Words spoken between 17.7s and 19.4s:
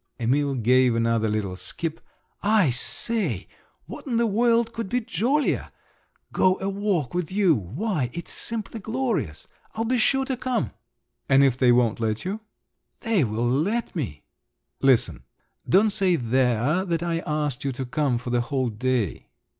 to come for the whole day."